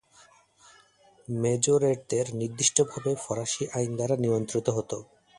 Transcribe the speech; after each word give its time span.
মেজরেটদের 1.35 2.25
নির্দিষ্টভাবে 2.33 3.11
ফরাসি 3.15 3.63
আইন 3.73 3.91
দ্বারা 3.95 4.15
নিয়ন্ত্রিত 4.17 4.67
হতো। 4.69 4.97